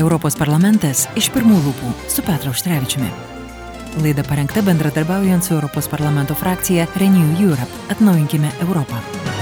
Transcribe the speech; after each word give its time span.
Europos 0.00 0.36
parlamentas 0.38 1.04
iš 1.18 1.28
pirmų 1.34 1.58
lūpų 1.66 1.90
su 2.08 2.24
Petru 2.24 2.54
Užtrevičiumi. 2.54 3.10
Laida 4.00 4.24
parengta 4.24 4.62
bendradarbiaujant 4.64 5.44
su 5.44 5.56
Europos 5.58 5.90
parlamento 5.92 6.36
frakcija 6.38 6.88
Renew 6.96 7.36
Europe. 7.42 7.84
Atnaujinkime 7.92 8.54
Europą. 8.64 9.39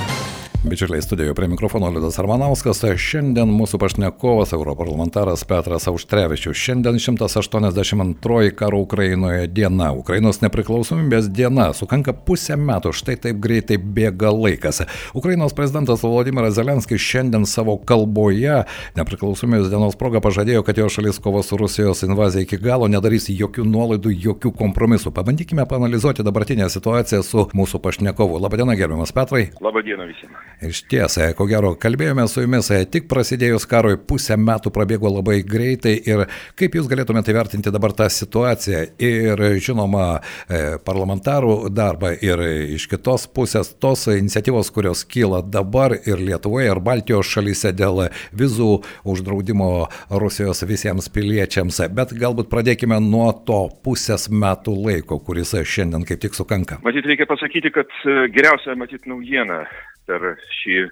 Bičiuliai 0.65 1.03
studijoje 1.03 1.35
prie 1.35 1.49
mikrofono 1.49 1.87
Liudas 1.91 2.17
Armanauskas, 2.19 2.81
šiandien 2.99 3.47
mūsų 3.55 3.79
pašnekovas 3.79 4.51
europarlamentaras 4.57 5.45
Petras 5.47 5.85
Auštrevičius. 5.87 6.59
Šiandien 6.59 6.99
182 6.99 8.51
karo 8.59 8.81
Ukrainoje 8.83 9.47
diena, 9.47 9.93
Ukrainos 9.95 10.41
nepriklausomybės 10.43 11.29
diena, 11.31 11.69
sukanka 11.79 12.11
pusę 12.11 12.57
metų, 12.59 12.91
štai 12.91 13.15
taip 13.23 13.39
greitai 13.39 13.79
bėga 13.79 14.33
laikas. 14.35 14.83
Ukrainos 15.15 15.55
prezidentas 15.55 16.03
Volodymyras 16.03 16.59
Zelenskis 16.59 17.07
šiandien 17.07 17.47
savo 17.47 17.79
kalboje 17.79 18.65
nepriklausomybės 18.99 19.71
dienos 19.71 19.95
proga 19.95 20.19
pažadėjo, 20.27 20.67
kad 20.67 20.83
jo 20.83 20.91
šalis 20.91 21.23
kovo 21.23 21.45
su 21.47 21.61
Rusijos 21.63 22.03
invazija 22.03 22.43
iki 22.43 22.59
galo 22.59 22.91
nedarys 22.91 23.31
jokių 23.31 23.63
nuolaidų, 23.63 24.17
jokių 24.27 24.57
kompromisų. 24.59 25.15
Pabandykime 25.15 25.71
panalizuoti 25.71 26.27
dabartinę 26.27 26.67
situaciją 26.67 27.23
su 27.23 27.47
mūsų 27.55 27.79
pašnekovu. 27.87 28.43
Labadiena, 28.43 28.75
gerbiamas 28.75 29.15
Petrai. 29.15 29.53
Labadiena 29.63 30.11
visiems. 30.11 30.49
Iš 30.59 30.81
tiesą, 30.91 31.29
ko 31.39 31.45
gero, 31.47 31.69
kalbėjome 31.79 32.25
su 32.27 32.43
jumis 32.43 32.67
tik 32.91 33.05
prasidėjus 33.07 33.63
karui, 33.71 33.95
pusę 34.11 34.35
metų 34.35 34.73
prabėgo 34.75 35.11
labai 35.13 35.37
greitai 35.47 35.93
ir 36.03 36.25
kaip 36.59 36.75
jūs 36.75 36.89
galėtumėte 36.91 37.31
vertinti 37.37 37.71
dabar 37.71 37.93
tą 37.95 38.09
situaciją 38.11 38.81
ir, 38.99 39.43
žinoma, 39.63 40.07
e, 40.51 40.63
parlamentarų 40.83 41.71
darbą 41.71 42.11
ir 42.27 42.43
iš 42.75 42.89
kitos 42.91 43.29
pusės 43.31 43.71
tos 43.79 44.09
iniciatyvos, 44.11 44.73
kurios 44.75 45.05
kyla 45.07 45.45
dabar 45.47 45.95
ir 45.95 46.19
Lietuvoje, 46.19 46.73
ir 46.73 46.81
Baltijos 46.83 47.31
šalyse 47.31 47.71
dėl 47.79 48.09
vizų 48.35 48.81
uždraudimo 49.07 49.71
Rusijos 50.11 50.65
visiems 50.67 51.07
piliečiams. 51.15 51.85
Bet 51.95 52.17
galbūt 52.19 52.51
pradėkime 52.51 52.99
nuo 53.05 53.31
to 53.47 53.61
pusės 53.87 54.27
metų 54.27 54.75
laiko, 54.89 55.21
kuris 55.23 55.55
šiandien 55.55 56.03
kaip 56.09 56.27
tik 56.27 56.35
sukanka. 56.35 56.81
Matyt, 56.83 57.07
reikia 57.07 57.31
pasakyti, 57.31 57.71
kad 57.79 57.95
e, 58.03 58.27
geriausia, 58.35 58.75
matyt, 58.75 59.07
naujiena 59.07 59.63
per 60.09 60.25
šį 60.63 60.89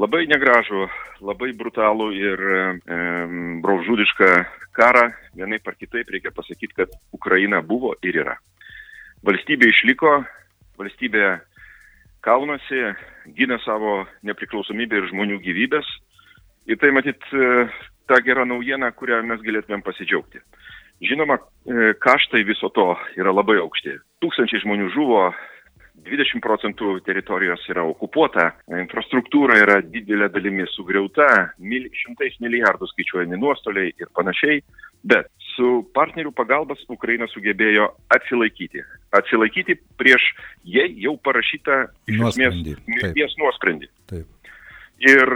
labai 0.00 0.24
negražų, 0.30 0.86
labai 1.26 1.50
brutalų 1.58 2.10
ir 2.16 2.40
e, 2.40 2.62
braužudišką 3.64 4.30
karą, 4.76 5.10
vienaip 5.36 5.66
ar 5.68 5.76
kitaip 5.76 6.10
reikia 6.14 6.32
pasakyti, 6.34 6.76
kad 6.76 6.94
Ukraina 7.12 7.60
buvo 7.62 7.92
ir 8.06 8.22
yra. 8.22 8.36
Valstybė 9.26 9.68
išliko, 9.68 10.20
valstybė 10.80 11.26
kaunasi, 12.24 12.94
gina 13.36 13.58
savo 13.64 14.04
nepriklausomybę 14.26 15.00
ir 15.00 15.10
žmonių 15.12 15.40
gyvybės. 15.44 15.88
Ir 16.70 16.78
tai 16.80 16.92
matyt 16.94 17.24
e, 17.34 17.66
ta 18.08 18.20
gera 18.24 18.46
naujiena, 18.48 18.92
kurią 18.96 19.22
mes 19.26 19.42
galėtumėm 19.44 19.82
pasidžiaugti. 19.84 20.40
Žinoma, 21.04 21.38
e, 21.40 21.92
kaštai 22.00 22.44
viso 22.44 22.68
to 22.76 22.92
yra 23.16 23.32
labai 23.32 23.58
aukšti. 23.62 23.96
Tūkstančiai 24.20 24.62
žmonių 24.64 24.90
žuvo, 24.94 25.30
20 26.06 26.42
procentų 26.44 26.94
teritorijos 27.06 27.64
yra 27.70 27.84
okupuota, 27.88 28.50
infrastruktūra 28.80 29.58
yra 29.60 29.78
didelė 29.84 30.30
dalimi 30.32 30.66
sugriauta, 30.72 31.26
mil, 31.58 31.88
šimtais 32.02 32.38
milijardų 32.42 32.88
skaičiuojami 32.92 33.40
nuostoliai 33.40 33.92
ir 34.00 34.10
panašiai, 34.16 34.62
bet 35.06 35.30
su 35.54 35.70
partnerių 35.96 36.32
pagalbas 36.36 36.82
Ukraina 36.92 37.28
sugebėjo 37.30 37.90
atsilaikyti. 38.16 38.84
Atsilaikyti 39.16 39.76
prieš 40.00 40.30
jai 40.64 40.88
jau 41.02 41.16
parašytą 41.24 41.82
iš 42.10 42.22
esmės 42.32 42.60
mirties 42.86 43.36
nuosprendį. 43.40 43.90
Taip. 44.12 44.26
Ir 45.00 45.34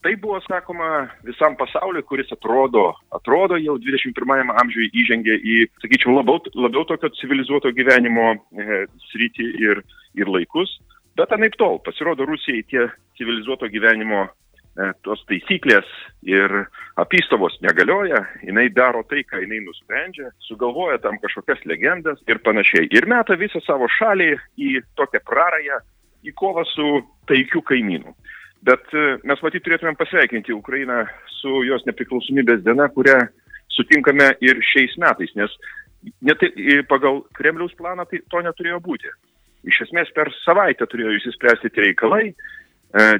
Tai 0.00 0.16
buvo 0.16 0.38
sakoma 0.40 1.10
visam 1.28 1.56
pasauliu, 1.60 2.00
kuris 2.08 2.30
atrodo, 2.32 2.86
atrodo 3.12 3.58
jau 3.60 3.74
21 3.76 4.52
amžiui 4.62 4.88
įžengė 4.96 5.34
į, 5.36 5.56
sakyčiau, 5.82 6.14
labiau, 6.16 6.40
labiau 6.56 6.86
tokio 6.88 7.10
civilizuoto 7.18 7.68
gyvenimo 7.76 8.30
e, 8.32 8.86
sritį 9.10 9.48
ir, 9.60 9.82
ir 10.16 10.32
laikus. 10.32 10.72
Bet 11.20 11.34
anaip 11.36 11.58
tol, 11.60 11.76
pasirodo, 11.84 12.24
Rusijai 12.24 12.64
tie 12.72 12.86
civilizuoto 13.20 13.68
gyvenimo 13.68 14.22
e, 14.24 14.88
tos 15.04 15.20
taisyklės 15.28 15.92
ir 16.24 16.56
apystovos 16.96 17.60
negalioja, 17.60 18.24
jinai 18.48 18.70
daro 18.72 19.04
tai, 19.04 19.20
ką 19.28 19.44
jinai 19.44 19.60
nusprendžia, 19.66 20.32
sugalvoja 20.48 20.96
tam 21.04 21.20
kažkokias 21.20 21.60
legendas 21.68 22.24
ir 22.24 22.40
panašiai. 22.40 22.88
Ir 22.88 23.04
meta 23.04 23.36
visą 23.36 23.60
savo 23.68 23.90
šalį 24.00 24.32
į 24.56 24.78
tokią 24.96 25.20
prarąją, 25.28 25.84
į 26.24 26.32
kovą 26.40 26.64
su 26.72 27.02
taikiu 27.28 27.60
kaimynu. 27.68 28.16
Bet 28.66 28.92
e, 28.92 29.04
mes 29.24 29.40
matyt 29.40 29.64
turėtumėm 29.64 29.96
pasveikinti 29.96 30.52
Ukrainą 30.52 31.04
su 31.38 31.62
jos 31.64 31.86
nepriklausomybės 31.88 32.64
diena, 32.66 32.90
kurią 32.92 33.16
sutinkame 33.72 34.34
ir 34.44 34.60
šiais 34.72 34.96
metais, 35.00 35.32
nes 35.38 35.54
net 36.24 36.42
pagal 36.88 37.22
Kremliaus 37.36 37.72
planą 37.78 38.04
tai 38.08 38.20
to 38.28 38.42
neturėjo 38.44 38.80
būti. 38.84 39.08
Iš 39.68 39.82
esmės 39.86 40.12
per 40.16 40.30
savaitę 40.44 40.88
turėjo 40.88 41.16
įsispręsti 41.18 41.72
tie 41.72 41.86
reikalai, 41.88 42.30
e, 42.30 42.34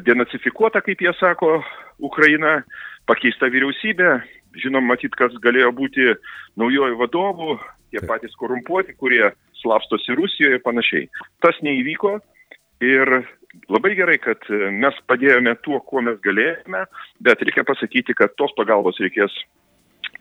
denacifikuota, 0.05 0.85
kaip 0.85 1.01
jie 1.05 1.13
sako, 1.21 1.59
Ukraina, 2.01 2.61
pakeista 3.09 3.49
vyriausybė, 3.53 4.21
žinom, 4.61 4.87
matyt, 4.89 5.17
kas 5.17 5.37
galėjo 5.45 5.73
būti 5.77 6.15
naujojų 6.61 6.97
vadovų, 7.01 7.59
tie 7.93 8.01
patys 8.09 8.37
korumpuoti, 8.41 8.97
kurie 8.97 9.31
slapstosi 9.61 10.17
Rusijoje 10.17 10.59
ir 10.59 10.65
panašiai. 10.65 11.09
Tas 11.45 11.59
neįvyko 11.65 12.17
ir 12.85 13.21
labai 13.69 13.95
gerai, 13.99 14.19
kad 14.23 14.45
e, 14.51 14.71
mes 14.75 14.99
padėjome 15.11 15.57
tuo, 15.65 15.81
kuo 15.87 16.03
mes 16.07 16.19
galėjome, 16.25 16.85
bet 17.25 17.43
reikia 17.47 17.67
pasakyti, 17.69 18.17
kad 18.19 18.37
tos 18.39 18.55
pagalbos 18.59 19.01
reikės 19.03 19.35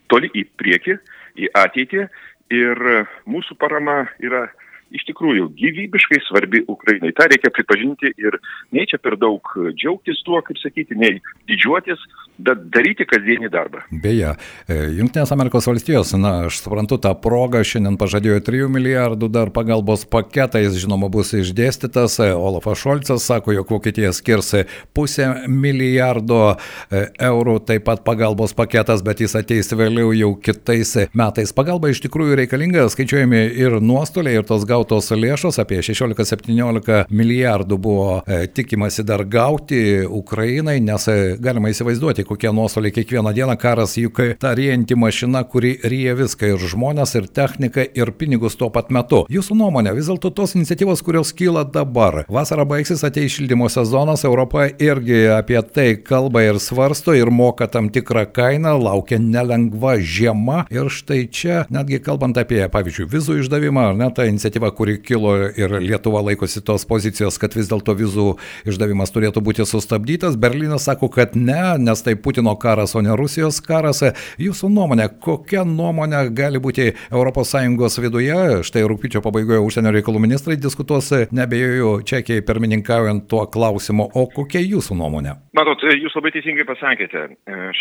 toli 0.09 0.31
į 0.33 0.45
priekį, 0.59 0.97
į 1.39 1.51
ateitį 1.57 2.07
ir 2.55 2.81
mūsų 3.29 3.57
parama 3.61 4.01
yra 4.23 4.47
iš 4.95 5.05
tikrųjų 5.05 5.51
gyvybiškai 5.57 6.17
svarbi 6.25 6.63
Ukrainai. 6.71 7.11
Ta 7.13 7.27
reikia 7.29 7.51
pripažinti 7.53 8.09
ir 8.17 8.39
nei 8.73 8.87
čia 8.89 8.97
per 9.01 9.19
daug 9.21 9.45
džiaugtis 9.77 10.23
tuo, 10.25 10.41
kaip 10.45 10.57
sakyti, 10.61 10.97
nei 10.97 11.19
didžiuotis, 11.49 12.01
bet 12.39 12.61
daryti 12.73 13.05
kasdienį 13.09 13.49
darbą. 13.51 13.83
Beje, 13.91 14.33
e, 14.67 14.77
Junktinės 14.97 15.31
Amerikos 15.35 15.67
valstijos, 15.67 16.13
na, 16.19 16.47
aš 16.47 16.61
suprantu 16.63 16.99
tą 17.01 17.11
progą, 17.19 17.61
šiandien 17.67 17.97
pažadėjo 17.99 18.39
3 18.47 18.69
milijardų 18.71 19.29
dar 19.31 19.51
pagalbos 19.55 20.05
paketą, 20.09 20.61
jis 20.63 20.79
žinoma 20.83 21.09
bus 21.11 21.33
išdėstytas, 21.35 22.19
e, 22.23 22.29
Olafas 22.35 22.79
Šolcas 22.79 23.25
sako, 23.27 23.53
jog 23.57 23.73
Vokietija 23.75 24.13
skirs 24.15 24.53
pusę 24.95 25.27
milijardo 25.47 26.55
e, 26.55 27.05
eurų, 27.29 27.59
taip 27.67 27.85
pat 27.89 28.03
pagalbos 28.07 28.55
paketas, 28.57 29.03
bet 29.05 29.23
jis 29.23 29.35
ateis 29.39 29.71
vėliau 29.75 30.13
jau 30.15 30.31
kitais 30.39 30.95
metais. 31.13 31.53
Pagalba 31.55 31.91
iš 31.91 32.03
tikrųjų 32.05 32.39
reikalinga, 32.43 32.87
skaičiuojami 32.93 33.43
ir 33.59 33.79
nuostoliai, 33.83 34.39
ir 34.39 34.47
tos 34.47 34.65
gautos 34.69 35.11
lėšos, 35.11 35.59
apie 35.61 35.81
16-17 35.85 37.09
milijardų 37.11 37.79
buvo 37.79 38.21
tikimasi 38.55 39.03
dar 39.07 39.25
gauti 39.27 40.05
Ukrainai, 40.05 40.79
nes 40.83 41.07
galima 41.43 41.71
įsivaizduoti, 41.73 42.28
kokie 42.29 42.51
nuostoliai 42.53 42.93
kiekvieną 42.93 43.33
dieną 43.33 43.57
karas 43.57 43.97
juk 43.97 44.21
ta 44.39 44.53
riejanti 44.53 44.95
mašina, 44.95 45.43
kuri 45.43 45.73
ryja 45.83 46.13
viską 46.19 46.53
ir 46.53 46.65
žmonės, 46.71 47.15
ir 47.17 47.27
techniką, 47.27 47.87
ir 47.97 48.11
pinigus 48.13 48.57
tuo 48.59 48.69
pat 48.73 48.91
metu. 48.93 49.23
Jūsų 49.33 49.57
nuomonė, 49.57 49.95
vis 49.97 50.09
dėlto 50.11 50.29
tos 50.37 50.53
iniciatyvos, 50.57 51.01
kurios 51.05 51.31
kyla 51.33 51.63
dabar, 51.65 52.21
vasara 52.29 52.67
baigsis, 52.69 53.01
ateis 53.07 53.33
šildymo 53.33 53.69
sezonas, 53.73 54.25
Europa 54.27 54.67
irgi 54.69 55.23
apie 55.33 55.57
tai 55.65 55.87
kalba 55.97 56.43
ir 56.45 56.59
svarsto 56.61 57.15
ir 57.17 57.31
moka 57.33 57.65
tam 57.71 57.89
tikrą 57.89 58.27
kainą, 58.35 58.75
laukia 58.77 59.17
nelengva 59.23 59.95
žiema 59.97 60.65
ir 60.69 60.91
štai 60.93 61.23
čia, 61.33 61.63
netgi 61.73 62.01
kalbant 62.05 62.37
apie, 62.37 62.61
pavyzdžiui, 62.69 63.09
vizų 63.09 63.39
išdavimą, 63.41 63.87
ar 63.89 63.97
ne, 63.97 64.11
ta 64.13 64.27
iniciatyva, 64.29 64.69
kuri 64.77 64.99
kilo 65.01 65.33
ir 65.49 65.79
Lietuva 65.81 66.21
laikosi 66.27 66.61
tos 66.65 66.85
pozicijos, 66.85 67.41
kad 67.41 67.57
vis 67.57 67.71
dėlto 67.71 67.97
vizų 67.97 68.29
išdavimas 68.69 69.13
turėtų 69.15 69.41
būti 69.45 69.65
sustabdytas. 69.65 70.37
Berlynas 70.37 70.85
sako, 70.85 71.09
kad 71.13 71.33
ne, 71.39 71.61
nes 71.81 72.05
tai 72.05 72.18
Putino 72.23 72.53
karas, 72.59 72.95
o 72.95 73.01
ne 73.01 73.15
Rusijos 73.17 73.59
karas. 73.65 74.03
Jūsų 74.41 74.69
nuomonė, 74.73 75.09
kokia 75.23 75.65
nuomonė 75.67 76.25
gali 76.35 76.61
būti 76.61 76.91
ES 76.91 77.99
viduje? 78.03 78.37
Štai 78.67 78.85
rūpiučio 78.91 79.23
pabaigoje 79.25 79.59
užsienio 79.63 79.93
reikalų 79.95 80.23
ministrai 80.23 80.57
diskutuos, 80.59 81.11
nebejoju, 81.31 81.91
Čekijai 82.09 82.45
pirmininkaujant 82.45 83.27
tuo 83.31 83.45
klausimu. 83.51 84.09
O 84.15 84.25
kokia 84.35 84.61
jūsų 84.63 84.97
nuomonė? 84.99 85.35
Matot, 85.57 85.83
jūs 85.95 86.15
labai 86.17 86.33
teisingai 86.35 86.67
pasakėte, 86.69 87.27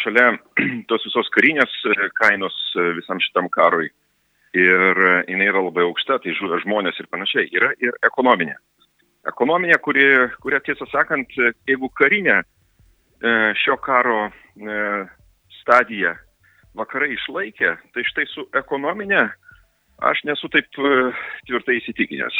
šalia 0.02 0.32
tos 0.90 1.06
visos 1.06 1.30
karinės 1.36 1.74
kainos 2.20 2.56
visam 2.98 3.20
šitam 3.22 3.50
karui 3.52 3.90
ir 4.56 5.00
jinai 5.28 5.48
yra 5.50 5.62
labai 5.62 5.84
aukšta, 5.86 6.18
tai 6.22 6.34
žuvę 6.36 6.60
žmonės 6.64 6.98
ir 7.00 7.08
panašiai, 7.12 7.48
yra 7.52 7.72
ir 7.82 7.96
ekonominė. 8.06 8.56
Ekonominė, 9.28 9.76
kuri, 9.84 10.06
kuria 10.42 10.60
tiesą 10.64 10.86
sakant, 10.92 11.34
jeigu 11.68 11.90
karinė 11.98 12.38
e, 12.38 12.44
šio 13.58 13.76
karo 13.82 14.28
e, 14.28 14.78
stadija 15.60 16.14
vakarai 16.78 17.12
išlaikė, 17.16 17.74
tai 17.94 18.04
štai 18.06 18.26
su 18.30 18.46
ekonominė 18.56 19.26
aš 19.98 20.22
nesu 20.28 20.48
taip 20.54 20.78
e, 20.78 20.90
tvirtai 21.48 21.78
įsitikinęs. 21.80 22.36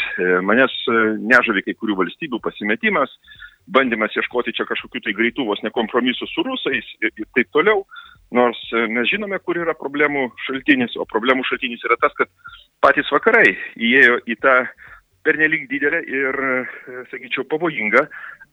Manęs 0.47 0.75
nežavi 1.19 1.65
kai 1.67 1.75
kurių 1.79 1.97
valstybių 1.99 2.39
pasimetimas, 2.45 3.11
bandymas 3.67 4.15
ieškoti 4.17 4.55
čia 4.57 4.67
kažkokių 4.69 5.03
tai 5.05 5.15
greitų 5.19 5.47
vos 5.49 5.63
nekompromisų 5.67 6.29
su 6.31 6.45
rusais 6.47 6.93
ir, 7.03 7.13
ir 7.13 7.27
taip 7.37 7.51
toliau. 7.57 7.85
Nors 8.35 8.61
e, 8.77 8.85
mes 8.93 9.09
žinome, 9.09 9.39
kur 9.41 9.57
yra 9.57 9.75
problemų 9.79 10.29
šaltinis, 10.45 10.95
o 11.01 11.07
problemų 11.09 11.47
šaltinis 11.49 11.85
yra 11.89 11.97
tas, 12.01 12.13
kad 12.19 12.29
patys 12.85 13.09
vakarai 13.15 13.55
įėjo 13.75 14.21
į 14.29 14.37
tą 14.45 14.57
pernelyg 15.29 15.69
didelę 15.69 16.01
ir, 16.09 16.41
e, 16.49 17.05
sakyčiau, 17.13 17.45
pavojingą 17.53 18.07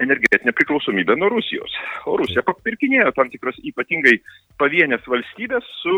energetinę 0.03 0.51
priklausomybę 0.53 1.15
nuo 1.15 1.29
Rusijos. 1.31 1.71
O 2.05 2.17
Rusija 2.19 2.43
papirkinėjo 2.43 3.13
tam 3.15 3.31
tikras 3.31 3.59
ypatingai 3.63 4.17
pavienės 4.59 5.07
valstybės 5.07 5.69
su 5.81 5.95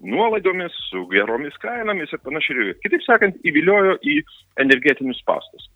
nuolaidomis, 0.00 0.72
su 0.90 1.04
geromis 1.12 1.56
kainomis 1.60 2.12
ir 2.12 2.22
panašiai. 2.24 2.72
Kitaip 2.84 3.04
sakant, 3.04 3.36
įviliojo 3.48 3.98
į 4.04 4.16
energetinius 4.64 5.20
pastus. 5.28 5.68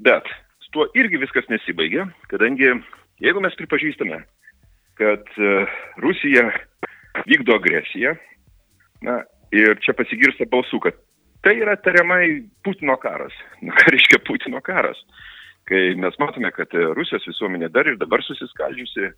Bet 0.00 0.28
tuo 0.72 0.88
irgi 0.96 1.20
viskas 1.20 1.48
nesibaigė, 1.52 2.06
kadangi 2.32 2.70
jeigu 3.20 3.44
mes 3.44 3.56
pripažįstame, 3.60 4.22
kad 5.00 5.36
e, 5.36 5.54
Rusija 6.00 6.48
vykdo 7.28 7.58
agresiją, 7.60 8.16
na 9.04 9.20
ir 9.52 9.76
čia 9.84 9.92
pasigirsta 9.96 10.48
balsų, 10.48 10.80
kad 10.86 10.96
tai 11.42 11.56
yra 11.58 11.76
tariamai 11.76 12.44
Putino 12.64 12.96
karas. 13.02 13.34
Na 13.62 13.74
ką 13.76 13.92
reiškia 13.94 14.22
Putino 14.26 14.62
karas? 14.64 14.98
Kai 15.68 15.94
mes 15.98 16.16
matome, 16.18 16.50
kad 16.54 16.74
Rusijos 16.96 17.26
visuomenė 17.28 17.70
dar 17.70 17.86
ir 17.86 17.98
dabar 18.00 18.22
susiskaldžiusi, 18.26 19.12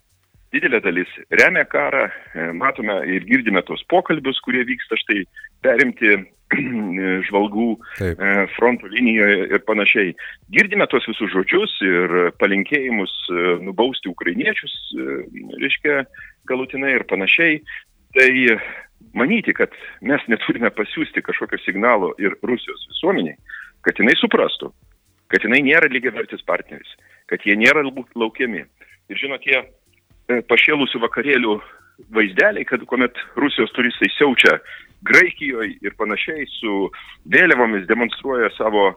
didelė 0.53 0.79
dalis 0.83 1.11
remia 1.33 1.65
karą, 1.67 2.05
e, 2.07 2.47
matome 2.55 2.95
ir 3.11 3.25
girdime 3.27 3.63
tos 3.67 3.83
pokalbius, 3.91 4.39
kurie 4.45 4.63
vyksta 4.67 4.97
štai 5.01 5.23
perimti 5.65 6.13
žvalgų 7.27 7.69
Taip. 7.97 8.21
E, 8.21 8.45
fronto 8.55 8.89
linijoje 8.91 9.49
ir 9.49 9.65
panašiai. 9.67 10.13
Girdime 10.53 10.87
tos 10.91 11.07
visus 11.09 11.33
žodžius 11.33 11.73
ir 11.87 12.15
palinkėjimus 12.41 13.15
e, 13.33 13.47
nubausti 13.65 14.11
ukrainiečius, 14.11 14.75
reiškia, 15.61 16.05
galutinai 16.49 16.93
ir 16.99 17.07
panašiai. 17.09 17.59
Tai 18.15 18.31
manyti, 19.13 19.53
kad 19.53 19.73
mes 20.01 20.23
neturime 20.31 20.71
pasiūsti 20.73 21.23
kažkokio 21.25 21.61
signalo 21.63 22.13
ir 22.21 22.37
Rusijos 22.43 22.87
visuomeniai, 22.93 23.37
kad 23.85 23.99
jinai 24.01 24.17
suprastų, 24.19 24.71
kad 25.31 25.45
jinai 25.45 25.61
nėra 25.65 25.91
lygiavertis 25.91 26.45
partneris, 26.47 26.91
kad 27.29 27.45
jie 27.45 27.57
nėra 27.59 27.85
laukiami. 28.15 28.65
Ir 29.05 29.19
žinot, 29.21 29.43
tie 29.45 29.61
E, 30.25 30.39
pašėlusių 30.49 31.01
vakarėlių 31.03 31.55
vaizdeliai, 32.15 32.65
kad 32.65 32.81
kuomet 32.89 33.19
Rusijos 33.37 33.73
turistai 33.75 34.09
siaučia 34.15 34.57
Graikijoje 35.05 35.75
ir 35.85 35.93
panašiai 35.99 36.47
su 36.49 36.87
vėliavomis 37.29 37.85
demonstruoja 37.85 38.49
savo 38.55 38.87
e, 38.89 38.95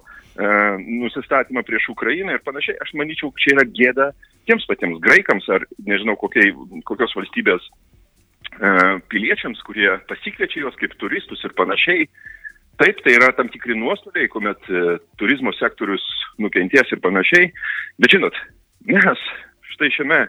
nusistatymą 1.02 1.62
prieš 1.68 1.90
Ukrainą 1.92 2.32
ir 2.32 2.44
panašiai, 2.46 2.78
aš 2.80 2.94
manyčiau, 2.96 3.28
čia 3.36 3.58
yra 3.58 3.66
gėda 3.68 4.08
tiems 4.48 4.64
patiems 4.70 5.02
graikams 5.04 5.50
ar 5.52 5.66
nežinau 5.84 6.16
kokiai, 6.16 6.54
kokios 6.88 7.12
valstybės 7.18 7.68
piliečiams, 9.12 9.60
kurie 9.66 9.90
pasikviečia 10.10 10.64
juos 10.64 10.76
kaip 10.80 10.96
turistus 10.98 11.44
ir 11.46 11.54
panašiai. 11.58 12.08
Taip, 12.78 13.00
tai 13.02 13.16
yra 13.16 13.32
tam 13.34 13.48
tikri 13.50 13.74
nuostoliai, 13.74 14.28
kuomet 14.30 14.68
e, 14.70 14.82
turizmo 15.18 15.50
sektorius 15.58 16.04
nukentės 16.38 16.92
ir 16.94 17.00
panašiai. 17.02 17.48
Bet 17.98 18.14
žinot, 18.14 18.36
mes 18.86 19.24
štai 19.74 19.90
šiame 19.96 20.20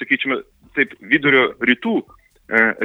sakyčiame, 0.00 0.42
taip 0.76 0.92
vidurio 1.00 1.46
rytų 1.64 1.94
e, 2.02 2.04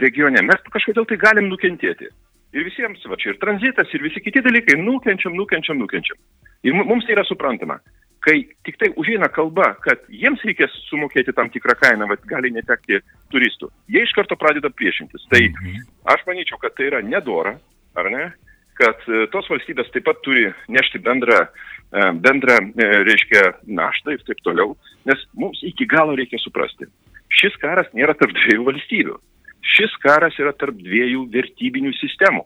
regione, 0.05 0.43
mes 0.47 0.63
kažkodėl 0.71 1.07
tai 1.09 1.19
galim 1.19 1.49
nukentėti. 1.51 2.07
Ir 2.55 2.65
visiems, 2.65 3.03
va 3.05 3.17
čia 3.19 3.33
ir 3.33 3.41
tranzitas, 3.43 3.91
ir 3.93 4.01
visi 4.01 4.23
kiti 4.23 4.41
dalykai, 4.41 4.79
nukenčiam, 4.79 5.35
nukenčiam, 5.37 5.77
nukenčiam. 5.83 6.17
Ir 6.65 6.79
mums 6.79 7.05
tai 7.05 7.17
yra 7.17 7.25
suprantama. 7.27 7.77
Kai 8.25 8.36
tik 8.68 8.75
tai 8.81 8.89
užeina 9.00 9.30
kalba, 9.31 9.71
kad 9.86 10.01
jiems 10.12 10.42
reikės 10.44 10.74
sumokėti 10.89 11.31
tam 11.38 11.48
tikrą 11.54 11.77
kainą, 11.80 12.10
va, 12.10 12.18
gali 12.27 12.51
netekti 12.51 13.00
turistų, 13.31 13.69
jie 13.88 14.04
iš 14.04 14.12
karto 14.18 14.36
pradeda 14.39 14.71
priešintis. 14.75 15.24
Tai 15.31 15.42
mhm. 15.48 15.88
aš 16.12 16.25
manyčiau, 16.27 16.60
kad 16.60 16.75
tai 16.75 16.89
yra 16.92 17.04
nedora, 17.06 17.56
ar 17.95 18.12
ne? 18.12 18.27
kad 18.80 19.04
e, 19.12 19.25
tos 19.33 19.50
valstybės 19.51 19.92
taip 19.94 20.06
pat 20.07 20.21
turi 20.25 20.48
nešti 20.71 21.01
bendrą, 21.04 21.42
e, 21.45 22.06
bendrą 22.24 22.60
e, 22.60 22.88
reiškia, 23.07 23.44
naštą 23.80 24.16
ir 24.16 24.24
taip 24.27 24.39
toliau, 24.45 24.75
nes 25.10 25.25
mums 25.39 25.60
iki 25.68 25.88
galo 25.89 26.16
reikia 26.19 26.39
suprasti. 26.42 26.88
Šis 27.39 27.57
karas 27.62 27.92
nėra 27.98 28.16
tarp 28.18 28.33
dviejų 28.38 28.68
valstybių. 28.69 29.18
Šis 29.75 29.94
karas 30.04 30.38
yra 30.39 30.54
tarp 30.57 30.80
dviejų 30.80 31.27
vertybinių 31.33 31.92
sistemų. 32.00 32.45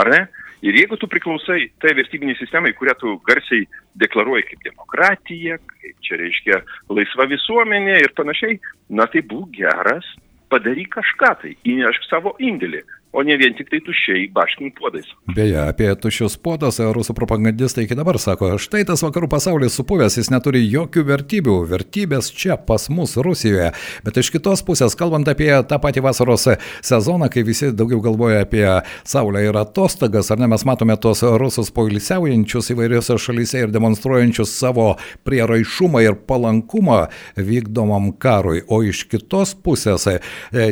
Ar 0.00 0.10
ne? 0.10 0.20
Ir 0.64 0.78
jeigu 0.78 0.96
tu 0.96 1.08
priklausai 1.10 1.68
tai 1.82 1.92
vertybiniai 1.98 2.38
sistemai, 2.38 2.72
kurią 2.72 2.94
tu 3.00 3.14
garsiai 3.28 3.66
deklaruoji 4.00 4.46
kaip 4.48 4.62
demokratija, 4.64 5.58
kaip 5.60 6.06
čia 6.06 6.18
reiškia 6.20 6.60
laisva 6.88 7.28
visuomenė 7.28 7.98
ir 8.00 8.14
panašiai, 8.16 8.56
na 8.88 9.04
tai 9.12 9.20
būk 9.28 9.52
geras, 9.58 10.08
padaryk 10.48 10.94
kažką 10.96 11.32
tai, 11.42 11.52
įnešk 11.68 12.08
savo 12.08 12.32
indėlį 12.40 12.80
o 13.14 13.22
ne 13.22 13.36
vien 13.38 13.54
tik 13.56 13.70
tai 13.70 13.80
tuščiai 13.86 14.26
baškint 14.34 14.74
puodais. 14.78 15.06
Beje, 15.34 15.58
apie 15.62 15.88
tuščius 15.94 16.36
puodas 16.42 16.80
rusų 16.82 17.14
propagandistai 17.16 17.86
iki 17.86 17.96
dabar 17.98 18.18
sako, 18.20 18.54
štai 18.60 18.82
tas 18.88 19.04
vakarų 19.06 19.28
pasaulis 19.32 19.76
supuvęs, 19.78 20.18
jis 20.18 20.30
neturi 20.34 20.64
jokių 20.66 21.04
vertybių, 21.08 21.56
vertybės 21.70 22.32
čia 22.34 22.58
pas 22.58 22.88
mus 22.90 23.16
Rusijoje. 23.24 23.70
Bet 24.04 24.18
iš 24.20 24.32
kitos 24.34 24.64
pusės, 24.66 24.96
kalbant 24.98 25.28
apie 25.30 25.50
tą 25.68 25.78
patį 25.82 26.02
vasaros 26.08 26.48
sezoną, 26.84 27.30
kai 27.32 27.44
visi 27.46 27.70
daugiau 27.72 28.02
galvoja 28.04 28.42
apie 28.44 28.66
Saulę 29.06 29.44
ir 29.46 29.58
atostogas, 29.58 30.32
ar 30.34 30.42
ne 30.42 30.50
mes 30.50 30.66
matome 30.66 30.96
tos 31.00 31.22
rusus 31.22 31.70
poilsiaujančius 31.74 32.72
įvairiose 32.74 33.18
šalyse 33.20 33.64
ir 33.64 33.74
demonstruojančius 33.74 34.52
savo 34.58 34.90
prieraišumą 35.26 36.02
ir 36.04 36.18
palankumą 36.28 37.04
vykdomam 37.36 38.10
karui. 38.18 38.64
O 38.68 38.82
iš 38.82 39.04
kitos 39.10 39.54
pusės, 39.54 40.06
e, 40.10 40.18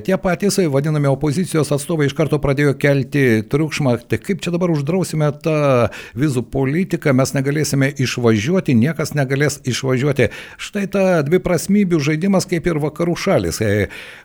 tie 0.04 0.18
patys 0.18 0.58
vadinami 0.72 1.10
opozicijos 1.12 1.72
atstovai 1.74 2.08
iš 2.10 2.16
karto 2.18 2.31
karto 2.32 2.40
pradėjo 2.40 2.72
kelti 2.80 3.42
triukšmą, 3.44 4.08
tai 4.08 4.16
kaip 4.16 4.40
čia 4.40 4.52
dabar 4.54 4.70
uždrausime 4.72 5.28
tą 5.44 5.90
vizų 6.16 6.42
politiką, 6.48 7.12
mes 7.12 7.34
negalėsime 7.36 7.92
išvažiuoti, 8.00 8.72
niekas 8.74 9.12
negalės 9.12 9.60
išvažiuoti. 9.68 10.30
Štai 10.56 10.86
ta 10.88 11.20
dviprasmybių 11.26 12.00
žaidimas 12.00 12.48
kaip 12.48 12.66
ir 12.66 12.80
vakarų 12.80 13.16
šalis. 13.16 13.60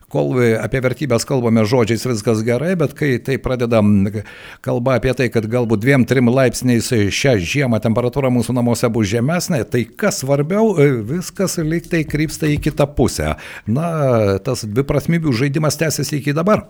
Kol 0.07 0.39
apie 0.63 0.80
vertybės 0.80 1.27
kalbame 1.27 1.65
žodžiais 1.68 2.06
viskas 2.07 2.45
gerai, 2.48 2.77
bet 2.80 2.95
kai 2.95 3.18
tai 3.19 3.36
pradedam 3.38 4.07
kalba 4.63 4.95
apie 4.95 5.12
tai, 5.12 5.27
kad 5.27 5.44
galbūt 5.51 5.83
dviem, 5.83 6.07
trim 6.07 6.31
laipsniais 6.31 6.88
šią 7.12 7.36
žiemą 7.44 7.81
temperatūra 7.83 8.31
mūsų 8.31 8.56
namuose 8.56 8.88
bus 8.88 9.12
žemesnė, 9.12 9.65
tai 9.68 9.83
kas 9.83 10.24
svarbiau, 10.24 10.77
viskas 11.04 11.59
lyg 11.59 11.92
tai 11.92 12.06
krypsta 12.07 12.48
į 12.48 12.62
kitą 12.69 12.88
pusę. 12.95 13.36
Na, 13.68 14.39
tas 14.39 14.63
dviprasmybių 14.63 15.36
žaidimas 15.44 15.80
tęsiasi 15.81 16.21
iki 16.21 16.38
dabar. 16.38 16.69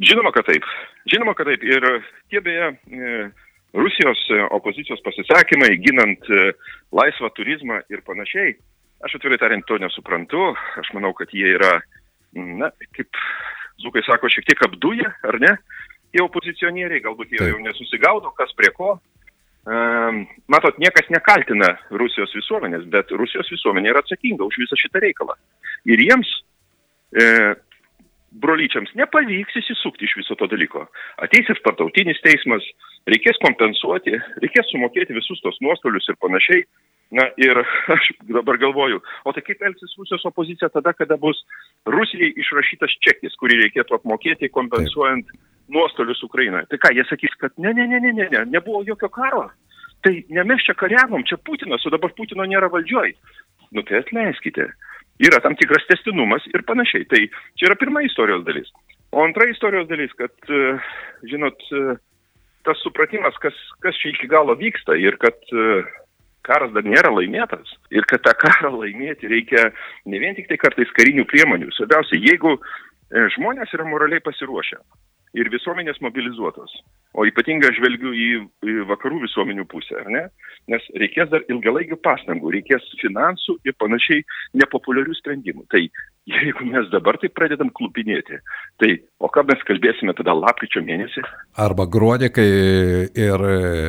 Žinoma, 0.00 0.32
kad 0.32 0.48
taip. 0.48 0.64
Žinoma, 1.12 1.34
kad 1.36 1.50
taip. 1.50 1.64
Ir 1.66 1.86
tie 2.32 2.40
beje, 2.44 2.72
e, 2.72 3.22
Rusijos 3.76 4.22
opozicijos 4.56 5.02
pasisakymai, 5.04 5.74
ginant 5.84 6.30
e, 6.32 6.50
laisvą 6.96 7.30
turizmą 7.36 7.82
ir 7.92 8.02
panašiai, 8.06 8.54
aš 9.04 9.18
atvirai 9.18 9.38
tariant 9.42 9.66
to 9.68 9.78
nesuprantu. 9.82 10.50
Aš 10.80 10.92
manau, 10.96 11.12
kad 11.16 11.32
jie 11.36 11.52
yra, 11.58 11.76
na, 12.34 12.72
kaip 12.96 13.20
Zukai 13.80 14.02
sako, 14.04 14.28
šiek 14.28 14.44
tiek 14.48 14.60
apduje, 14.66 15.06
ar 15.24 15.38
ne? 15.40 15.54
Tie 16.12 16.20
opozicionieriai, 16.20 17.00
galbūt 17.04 17.32
jie 17.32 17.46
jau 17.48 17.60
nesusigaudo, 17.64 18.32
kas 18.36 18.52
prie 18.58 18.68
ko. 18.76 18.98
Matot, 20.50 20.78
niekas 20.80 21.08
nekaltina 21.12 21.70
Rusijos 21.92 22.32
visuomenės, 22.34 22.86
bet 22.92 23.12
Rusijos 23.16 23.48
visuomenė 23.52 23.92
yra 23.92 24.02
atsakinga 24.04 24.44
už 24.44 24.58
visą 24.62 24.78
šitą 24.80 25.02
reikalą. 25.04 25.36
Ir 25.88 26.00
jiems 26.02 26.30
e, 27.14 27.26
brolyčiams 28.30 28.92
nepavyks 28.98 29.58
įsisukti 29.58 30.06
iš 30.06 30.16
viso 30.20 30.36
to 30.38 30.46
dalyko. 30.50 30.84
Ateis 31.22 31.48
ir 31.50 31.58
tarptautinis 31.64 32.20
teismas, 32.24 32.64
reikės 33.10 33.40
kompensuoti, 33.42 34.14
reikės 34.42 34.70
sumokėti 34.70 35.16
visus 35.16 35.42
tos 35.44 35.58
nuostolius 35.64 36.08
ir 36.10 36.18
panašiai. 36.22 36.64
Na 37.10 37.24
ir 37.42 37.58
aš 37.96 38.12
dabar 38.28 38.58
galvoju, 38.62 39.00
o 39.26 39.32
tai 39.34 39.42
kaip 39.42 39.62
elgsis 39.66 39.96
Rusijos 39.98 40.28
opozicija 40.30 40.70
tada, 40.70 40.92
kada 40.94 41.18
bus 41.18 41.40
Rusijai 41.90 42.30
išrašytas 42.38 42.94
čekis, 43.02 43.34
kurį 43.40 43.64
reikėtų 43.64 43.98
apmokėti 43.98 44.52
kompensuojant 44.54 45.26
Taip. 45.26 45.40
nuostolius 45.74 46.22
Ukrainoje. 46.22 46.68
Tai 46.70 46.78
ką, 46.84 46.92
jie 46.94 47.06
sakys, 47.10 47.34
kad 47.42 47.56
ne, 47.58 47.74
ne, 47.74 47.88
ne, 47.90 47.98
ne, 48.04 48.14
ne, 48.14 48.28
ne, 48.30 48.44
nebuvo 48.54 48.84
jokio 48.86 49.10
karo. 49.10 49.48
Tai 50.06 50.14
ne 50.30 50.44
mes 50.46 50.62
čia 50.64 50.76
kariavom, 50.78 51.26
čia 51.26 51.36
Putinas, 51.42 51.82
o 51.84 51.90
dabar 51.92 52.14
Putino 52.16 52.46
nėra 52.46 52.70
valdžioj. 52.72 53.10
Nu 53.74 53.82
tai 53.86 54.00
atleiskite 54.04 54.70
yra 55.20 55.40
tam 55.44 55.56
tikras 55.58 55.86
testinumas 55.88 56.46
ir 56.54 56.64
panašiai. 56.68 57.06
Tai 57.10 57.20
čia 57.58 57.70
yra 57.70 57.78
pirma 57.80 58.02
istorijos 58.06 58.44
dalis. 58.46 58.70
O 59.12 59.24
antra 59.24 59.48
istorijos 59.50 59.88
dalis, 59.90 60.12
kad, 60.18 60.32
e, 60.48 60.76
žinot, 61.30 61.64
e, 61.74 61.96
tas 62.66 62.80
supratimas, 62.84 63.36
kas, 63.42 63.56
kas 63.84 63.98
čia 64.00 64.12
iki 64.14 64.30
galo 64.30 64.54
vyksta 64.58 64.96
ir 65.00 65.18
kad 65.20 65.38
e, 65.52 65.82
karas 66.46 66.72
dar 66.76 66.86
nėra 66.86 67.12
laimėtas 67.12 67.74
ir 67.92 68.06
kad 68.10 68.24
tą 68.24 68.36
karą 68.38 68.72
laimėti 68.82 69.30
reikia 69.30 69.70
ne 70.06 70.22
vien 70.22 70.38
tik 70.38 70.48
tai 70.50 70.60
kartais 70.62 70.92
karinių 70.96 71.26
priemonių. 71.30 71.72
Svarbiausia, 71.76 72.20
jeigu 72.22 72.56
žmonės 73.34 73.72
yra 73.74 73.84
moraliai 73.90 74.22
pasiruošę, 74.22 74.78
ir 75.38 75.50
visuomenės 75.52 76.00
mobilizuotos. 76.02 76.72
O 77.18 77.24
ypatingai 77.26 77.72
žvelgiu 77.74 78.12
į, 78.14 78.28
į 78.70 78.74
vakarų 78.86 79.24
visuomenių 79.24 79.64
pusę, 79.70 79.96
ar 79.98 80.10
ne? 80.14 80.22
Nes 80.70 80.84
reikės 81.02 81.30
dar 81.32 81.42
ilgalaikių 81.50 81.98
pastangų, 82.04 82.52
reikės 82.54 82.86
finansų 83.00 83.56
ir 83.66 83.74
panašiai 83.82 84.22
nepopuliarių 84.60 85.16
sprendimų. 85.18 85.66
Tai 85.74 85.82
jeigu 86.30 86.66
mes 86.70 86.86
dabar 86.92 87.18
taip 87.18 87.34
pradedam 87.34 87.72
klupinėti, 87.74 88.38
tai 88.78 88.92
o 89.18 89.30
ką 89.32 89.44
mes 89.50 89.62
kalbėsime 89.66 90.14
tada 90.18 90.36
lapkričio 90.38 90.84
mėnesį? 90.86 91.26
Arba 91.58 91.88
gruodį, 91.90 92.30
kai 92.36 92.48
ir 93.10 93.46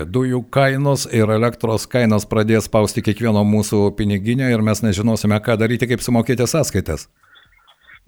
dujų 0.09 0.45
kainos, 0.53 1.05
ir 1.13 1.29
elektros 1.37 1.85
kainos 1.91 2.25
pradės 2.29 2.69
spausti 2.69 3.05
kiekvieno 3.05 3.45
mūsų 3.45 3.91
piniginę 3.99 4.49
ir 4.49 4.65
mes 4.65 4.81
nežinosime, 4.85 5.37
ką 5.45 5.59
daryti, 5.61 5.89
kaip 5.93 6.01
sumokėti 6.01 6.49
sąskaitas. 6.49 7.09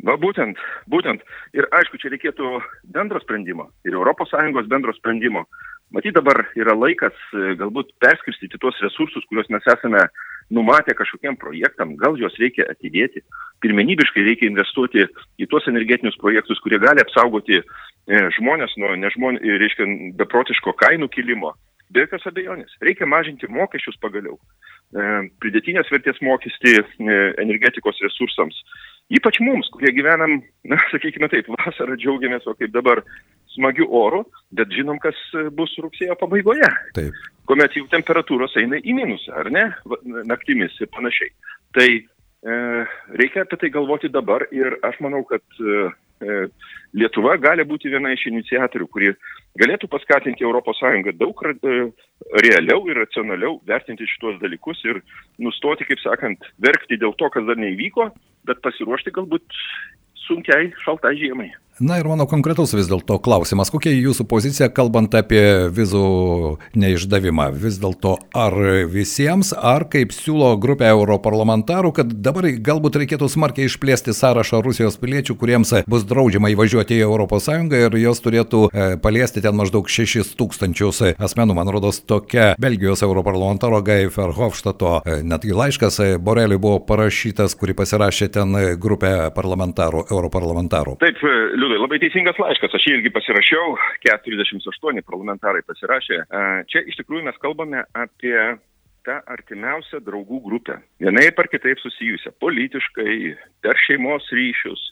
Va 0.01 0.15
būtent, 0.19 0.57
būtent. 0.89 1.21
Ir 1.55 1.67
aišku, 1.71 1.99
čia 2.01 2.09
reikėtų 2.11 2.57
bendro 2.91 3.21
sprendimo 3.21 3.69
ir 3.85 3.95
ES 3.95 4.67
bendro 4.67 4.93
sprendimo. 4.97 5.45
Matyt, 5.93 6.15
dabar 6.17 6.47
yra 6.57 6.73
laikas 6.73 7.13
e, 7.37 7.53
galbūt 7.59 7.91
perskirstyti 8.01 8.57
tuos 8.57 8.79
resursus, 8.81 9.23
kuriuos 9.29 9.51
mes 9.53 9.67
esame 9.69 10.01
numatę 10.49 10.95
kažkokiem 10.97 11.37
projektam, 11.37 11.93
gal 12.01 12.17
juos 12.17 12.33
reikia 12.41 12.65
atidėti. 12.71 13.21
Pirmenybiškai 13.61 14.25
reikia 14.25 14.49
investuoti 14.49 15.05
į 15.37 15.47
tuos 15.51 15.69
energetinius 15.69 16.17
projektus, 16.17 16.59
kurie 16.65 16.81
gali 16.81 17.03
apsaugoti 17.05 17.61
e, 17.61 17.63
žmonės 18.39 18.73
nuo 18.81 18.95
nežmon, 18.97 19.37
reiškia, 19.37 19.87
beprotiško 20.17 20.73
kainų 20.81 21.11
kilimo. 21.13 21.53
Be 21.93 22.07
jokios 22.07 22.25
abejonės. 22.25 22.73
Reikia 22.81 23.05
mažinti 23.05 23.47
mokesčius 23.53 24.01
pagaliau. 24.01 24.39
E, 24.97 25.29
pridėtinės 25.45 25.93
vertės 25.93 26.17
mokestį 26.25 26.79
energetikos 27.45 28.01
resursams 28.01 28.57
Ypač 29.11 29.39
mums, 29.43 29.67
kurie 29.73 29.91
gyvenam, 29.95 30.39
na, 30.67 30.79
sakykime 30.93 31.29
taip, 31.31 31.49
vasarą 31.57 31.97
džiaugiamės, 31.99 32.47
o 32.47 32.55
kaip 32.59 32.71
dabar 32.75 33.03
smagių 33.53 33.85
orų, 33.93 34.23
bet 34.57 34.71
žinom, 34.73 34.97
kas 35.03 35.17
bus 35.57 35.75
rugsėjo 35.81 36.15
pabaigoje. 36.19 36.69
Taip. 36.97 37.19
Kuomet 37.49 37.75
jau 37.77 37.85
temperatūros 37.91 38.55
eina 38.61 38.79
į 38.79 38.95
minusą, 38.97 39.35
ar 39.43 39.51
ne, 39.53 39.67
naktimis 40.29 40.77
ir 40.81 40.89
panašiai. 40.95 41.33
Tai 41.75 41.89
e, 41.91 42.55
reikia 43.19 43.43
apie 43.43 43.59
tai 43.61 43.69
galvoti 43.73 44.09
dabar 44.09 44.47
ir 44.55 44.79
aš 44.87 44.97
manau, 45.03 45.21
kad 45.27 45.43
e 45.59 45.91
Lietuva 46.93 47.37
gali 47.41 47.65
būti 47.65 47.89
viena 47.89 48.11
iš 48.13 48.27
iniciatorių, 48.29 48.87
kuri 48.93 49.13
galėtų 49.59 49.89
paskatinti 49.89 50.45
ES 50.45 51.17
daug 51.17 51.41
e, 51.45 51.73
realiau 52.45 52.85
ir 52.89 53.01
racionaliau 53.01 53.59
vertinti 53.65 54.05
šitos 54.09 54.39
dalykus 54.41 54.83
ir 54.85 55.01
nustoti, 55.39 55.87
kaip 55.89 55.99
sakant, 56.03 56.45
verkti 56.61 56.99
dėl 57.01 57.15
to, 57.17 57.29
kas 57.33 57.45
dar 57.49 57.57
neįvyko, 57.57 58.11
bet 58.45 58.61
pasiruošti 58.61 59.13
galbūt 59.15 59.43
sunkiai 60.27 60.71
šaltai 60.85 61.15
žiemai. 61.19 61.51
Na 61.79 61.97
ir 61.97 62.05
mano 62.05 62.27
konkretus 62.29 62.75
vis 62.77 62.85
dėlto 62.85 63.15
klausimas, 63.25 63.71
kokia 63.73 63.89
jūsų 63.95 64.27
pozicija 64.29 64.67
kalbant 64.69 65.15
apie 65.17 65.71
vizų 65.73 66.01
neišdavimą? 66.77 67.47
Vis 67.57 67.79
dėlto 67.81 68.11
ar 68.37 68.53
visiems, 68.93 69.55
ar 69.57 69.87
kaip 69.89 70.13
siūlo 70.13 70.51
grupė 70.61 70.91
europarlamentarų, 70.91 71.89
kad 71.97 72.11
dabar 72.13 72.45
galbūt 72.61 72.99
reikėtų 73.01 73.25
smarkiai 73.33 73.65
išplėsti 73.71 74.13
sąrašą 74.13 74.59
Rusijos 74.61 74.99
piliečių, 75.01 75.33
kuriems 75.41 75.73
bus 75.89 76.05
draudžiama 76.05 76.51
įvažiuoti 76.53 76.99
į 76.99 77.07
ES 77.09 77.49
ir 77.79 77.97
jos 78.03 78.21
turėtų 78.21 78.61
e, 78.69 78.85
paliesti 79.01 79.41
ten 79.41 79.57
maždaug 79.57 79.89
6 79.89 80.37
tūkstančius 80.37 81.01
asmenų. 81.17 81.57
Man 81.57 81.73
rodos, 81.73 82.03
tokia 82.05 82.53
Belgijos 82.61 83.01
europarlamentaro 83.01 83.81
Gai 83.81 84.11
Verhofštato 84.13 84.99
e, 85.01 85.17
netgi 85.25 85.57
laiškas 85.57 85.99
e, 86.05 86.09
Boreliui 86.21 86.61
buvo 86.61 86.85
parašytas, 86.85 87.57
kurį 87.57 87.79
pasirašė 87.81 88.29
ten 88.37 88.55
grupė 88.77 89.33
parlamentarų, 89.33 90.05
europarlamentarų. 90.13 90.99
Taip, 91.01 91.17
Liudai, 91.63 91.77
labai 91.79 91.95
teisingas 92.01 92.35
laiškas, 92.41 92.73
aš 92.75 92.85
jį 92.89 92.93
irgi 92.97 93.09
pasirašiau, 93.15 93.77
48 94.03 94.97
parlamentarai 95.07 95.61
pasirašė. 95.63 96.17
Čia 96.67 96.81
iš 96.91 96.97
tikrųjų 96.99 97.23
mes 97.23 97.37
kalbame 97.39 97.85
apie 97.95 98.35
tą 99.07 99.15
artimiausią 99.31 100.01
draugų 100.03 100.41
grupę. 100.43 100.75
Vienaip 100.99 101.39
ar 101.39 101.47
kitaip 101.53 101.79
susijusią 101.79 102.33
politiškai, 102.43 103.15
per 103.63 103.79
šeimos 103.85 104.27
ryšius, 104.35 104.83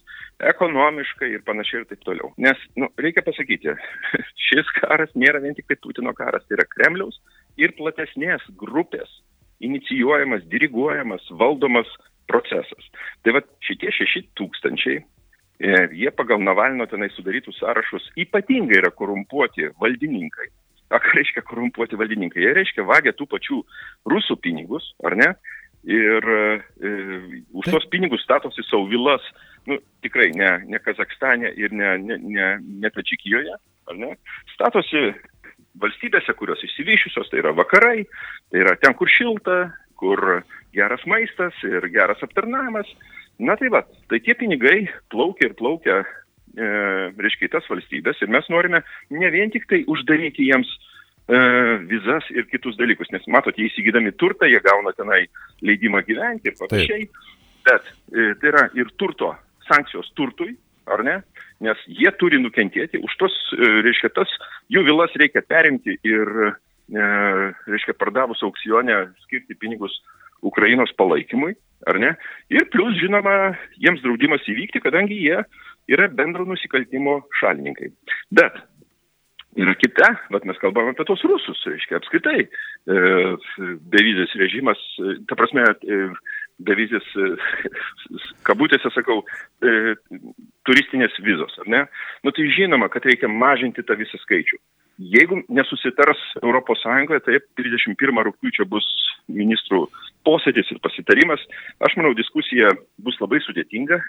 ekonomiškai 0.53 1.33
ir 1.35 1.43
panašiai 1.43 1.81
ir 1.81 1.91
taip 1.91 2.07
toliau. 2.07 2.31
Nes, 2.39 2.63
nu, 2.79 2.87
reikia 3.03 3.27
pasakyti, 3.27 3.75
šis 4.47 4.71
karas 4.79 5.11
nėra 5.11 5.43
vien 5.43 5.59
tik 5.59 5.67
tai 5.67 5.75
Putino 5.83 6.15
karas, 6.15 6.47
tai 6.47 6.61
yra 6.61 6.69
Kremliaus 6.71 7.19
ir 7.59 7.75
platesnės 7.75 8.47
grupės 8.63 9.11
inicijuojamas, 9.59 10.47
diriguojamas, 10.47 11.27
valdomas 11.35 11.91
procesas. 12.31 12.93
Tai 13.25 13.41
va 13.41 13.43
šitie 13.67 13.91
šeši 13.91 14.29
tūkstančiai 14.39 15.03
E, 15.61 15.89
jie 15.93 16.09
pagal 16.17 16.41
Navalno 16.41 16.87
tenai 16.89 17.11
sudarytus 17.13 17.59
sąrašus 17.61 18.07
ypatingai 18.17 18.79
yra 18.81 18.89
korumpuoti 18.97 19.67
valdininkai. 19.81 20.47
O 20.89 20.99
ką 20.99 21.13
reiškia 21.15 21.43
korumpuoti 21.45 21.99
valdininkai? 21.99 22.41
Jie 22.41 22.53
reiškia 22.57 22.85
vagia 22.87 23.13
tų 23.13 23.27
pačių 23.29 23.59
rusų 24.09 24.39
pinigus, 24.41 24.89
ar 25.05 25.15
ne? 25.19 25.29
Ir 25.85 26.25
e, 26.33 26.41
už 27.53 27.69
tos 27.73 27.85
pinigus 27.93 28.25
statosi 28.25 28.65
savo 28.65 28.89
vilas, 28.89 29.21
nu, 29.69 29.77
tikrai 30.01 30.31
ne, 30.33 30.49
ne 30.65 30.81
Kazakstane 30.81 31.53
ir 31.57 31.73
ne, 31.77 31.93
ne, 32.09 32.17
ne, 32.17 32.49
ne 32.81 32.93
Tadžikijoje, 32.97 33.53
ar 33.89 34.01
ne? 34.01 34.15
Statosi 34.55 35.11
valstybėse, 35.81 36.33
kurios 36.41 36.65
išsivyšiusios, 36.65 37.29
tai 37.29 37.43
yra 37.45 37.53
vakarai, 37.55 38.01
tai 38.49 38.65
yra 38.65 38.75
ten, 38.81 38.97
kur 38.97 39.09
šilta, 39.09 39.61
kur 40.01 40.41
geras 40.73 41.05
maistas 41.05 41.53
ir 41.69 41.85
geras 41.93 42.21
aptarnavimas. 42.25 42.89
Na 43.41 43.55
tai 43.57 43.71
va, 43.73 43.81
tai 44.09 44.19
tie 44.21 44.35
pinigai 44.37 44.85
plaukia 45.09 45.49
ir 45.49 45.55
plaukia, 45.57 46.01
e, 46.53 46.67
reiškia, 47.17 47.49
tas 47.55 47.67
valstybės 47.71 48.21
ir 48.21 48.29
mes 48.29 48.47
norime 48.53 48.83
ne 49.09 49.29
vien 49.33 49.49
tik 49.49 49.65
tai 49.71 49.79
uždaryti 49.89 50.45
jiems 50.45 50.69
e, 50.69 51.39
vizas 51.89 52.27
ir 52.35 52.45
kitus 52.51 52.77
dalykus, 52.77 53.09
nes 53.15 53.25
matote, 53.33 53.63
įsigydami 53.65 54.13
turtą, 54.21 54.45
jie 54.51 54.61
gauna 54.61 54.93
tenai 54.93 55.23
leidimą 55.65 56.03
gyventi 56.05 56.51
ir 56.51 56.59
panašiai, 56.59 57.07
bet 57.65 57.89
e, 57.89 58.27
tai 58.37 58.51
yra 58.51 58.67
ir 58.77 58.93
turto 59.01 59.33
sankcijos 59.65 60.13
turtui, 60.17 60.53
ar 60.91 61.01
ne? 61.07 61.17
Nes 61.65 61.81
jie 61.89 62.13
turi 62.21 62.37
nukentėti, 62.41 63.01
už 63.01 63.17
tos, 63.21 63.39
e, 63.57 63.73
reiškia, 63.87 64.13
tas 64.21 64.29
jų 64.69 64.85
vilas 64.85 65.17
reikia 65.17 65.41
perimti 65.41 65.97
ir, 66.05 66.31
e, 66.93 67.09
reiškia, 67.73 67.97
pardavus 67.97 68.45
aukcionę 68.45 69.07
skirti 69.25 69.57
pinigus 69.57 69.97
Ukrainos 70.45 70.93
palaikymui 70.97 71.55
ar 71.89 71.99
ne? 72.01 72.15
Ir 72.53 72.67
plus, 72.73 72.97
žinoma, 73.01 73.53
jiems 73.81 74.03
draudimas 74.03 74.45
įvykti, 74.49 74.83
kadangi 74.83 75.17
jie 75.23 75.39
yra 75.91 76.09
bendro 76.11 76.45
nusikaltimo 76.47 77.21
šalininkai. 77.39 77.91
Bet 78.37 78.59
yra 79.59 79.73
kita, 79.75 80.13
bet 80.31 80.45
mes 80.47 80.59
kalbame 80.61 80.93
apie 80.93 81.05
tos 81.07 81.23
rusus, 81.27 81.59
reiškia, 81.67 81.99
apskritai 81.99 82.45
e, 82.45 82.49
bevizės 83.91 84.35
režimas, 84.39 84.79
e, 85.01 85.17
ta 85.27 85.35
prasme, 85.39 85.65
e, 85.67 85.99
bevizės, 86.63 87.07
e, 87.19 87.31
kabutėse 88.47 88.91
sakau, 88.95 89.21
e, 89.65 89.95
turistinės 90.67 91.17
vizos, 91.25 91.57
ar 91.63 91.71
ne? 91.73 91.81
Nu 92.23 92.33
tai 92.35 92.47
žinoma, 92.55 92.91
kad 92.93 93.05
reikia 93.07 93.31
mažinti 93.31 93.83
tą 93.83 93.97
visą 93.99 94.19
skaičių. 94.23 94.61
Jeigu 95.11 95.39
nesusitars 95.49 96.19
ES, 96.37 96.83
taip, 97.25 97.45
31 97.57 98.23
rūpiučio 98.27 98.67
bus 98.69 98.85
ministrų 99.31 99.87
posėdis 100.27 100.69
ir 100.73 100.81
pasitarimas. 100.83 101.41
Aš 101.83 101.97
manau, 101.99 102.13
diskusija 102.17 102.71
bus 103.01 103.17
labai 103.21 103.41
sudėtinga. 103.45 104.01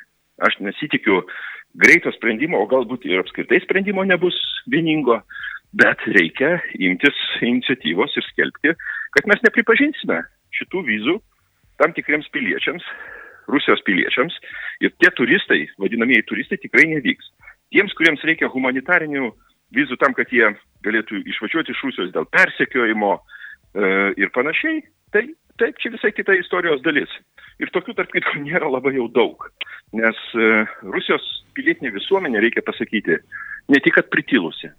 Aš 0.43 0.59
nesitikiu 0.65 1.21
greito 1.79 2.13
sprendimo, 2.17 2.61
o 2.61 2.69
galbūt 2.69 3.05
ir 3.09 3.21
apskritai 3.23 3.61
sprendimo 3.63 4.05
nebus 4.05 4.37
vieningo, 4.73 5.21
bet 5.77 6.01
reikia 6.17 6.57
imtis 6.81 7.19
iniciatyvos 7.45 8.17
ir 8.17 8.27
skelbti, 8.31 8.75
kad 9.17 9.29
mes 9.29 9.45
nepripažinsime 9.45 10.23
šitų 10.57 10.85
vizų 10.89 11.19
tam 11.81 11.95
tikriems 11.97 12.29
piliečiams, 12.33 12.85
Rusijos 13.51 13.83
piliečiams 13.87 14.35
ir 14.85 14.93
tie 15.03 15.11
turistai, 15.17 15.65
vadinamieji 15.83 16.27
turistai, 16.29 16.61
tikrai 16.63 16.87
nevyks. 16.93 17.33
Tiems, 17.75 17.95
kuriems 17.99 18.23
reikia 18.29 18.51
humanitarinių 18.53 19.33
vizų 19.75 19.99
tam, 20.01 20.15
kad 20.15 20.31
jie 20.33 20.53
galėtų 20.87 21.23
išvažiuoti 21.33 21.75
iš 21.75 21.83
Rusijos 21.87 22.13
dėl 22.15 22.29
persekiojimo 22.31 23.13
e, 23.17 23.23
ir 24.21 24.33
panašiai, 24.37 24.83
tai 25.15 25.25
taip, 25.63 25.79
čia 25.83 25.93
visai 25.95 26.13
kita 26.15 26.35
istorijos 26.39 26.83
dalis. 26.85 27.13
Ir 27.63 27.71
tokių, 27.75 27.97
tarp 27.99 28.13
kitko, 28.15 28.39
nėra 28.47 28.71
labai 28.71 28.97
jau 28.99 29.09
daug. 29.13 29.49
Nes 29.97 30.21
e, 30.35 30.53
Rusijos 30.83 31.25
pilietinė 31.57 31.95
visuomenė, 31.97 32.43
reikia 32.43 32.65
pasakyti, 32.67 33.19
ne 33.71 33.83
tik, 33.85 33.97
kad 33.99 34.11
pritilusi, 34.13 34.73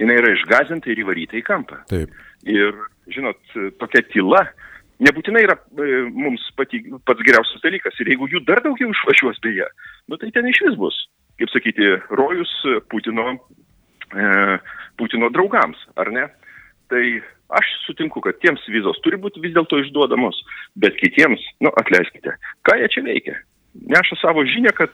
jinai 0.00 0.18
yra 0.20 0.34
išgazinta 0.34 0.92
ir 0.92 1.02
įvaryta 1.04 1.38
į 1.40 1.46
kampą. 1.46 1.80
Taip. 1.90 2.12
Ir, 2.50 2.76
žinot, 3.12 3.40
tokia 3.80 4.04
tyla 4.12 4.44
nebūtinai 5.02 5.42
yra 5.46 5.56
e, 5.58 6.04
mums 6.14 6.44
pati, 6.58 6.80
pats 7.08 7.26
geriausias 7.26 7.62
dalykas. 7.64 7.98
Ir 8.00 8.12
jeigu 8.14 8.28
jų 8.30 8.44
dar 8.48 8.62
daugiau 8.64 8.92
išvažiuos 8.94 9.40
beje, 9.44 9.66
nu 10.10 10.20
tai 10.20 10.30
ten 10.34 10.48
iš 10.50 10.62
vis 10.68 10.78
bus, 10.80 11.00
kaip 11.40 11.50
sakyti, 11.52 11.90
rojus 12.14 12.52
Putino 12.92 13.34
e, 13.34 14.30
Putino 15.00 15.30
draugams, 15.34 15.80
ar 15.98 16.12
ne? 16.14 16.28
Tai 16.94 17.06
aš 17.58 17.70
sutinku, 17.82 18.22
kad 18.22 18.38
tiems 18.38 18.62
vizos 18.70 19.00
turi 19.02 19.18
būti 19.18 19.42
vis 19.42 19.54
dėlto 19.56 19.80
išduodamos, 19.82 20.36
bet 20.78 20.94
kitiems, 21.00 21.42
nu, 21.64 21.72
atleiskite, 21.80 22.36
ką 22.66 22.76
jie 22.78 22.90
čia 22.94 23.02
veikia? 23.02 23.34
Neša 23.74 24.20
savo 24.22 24.44
žinę, 24.48 24.72
kad 24.76 24.90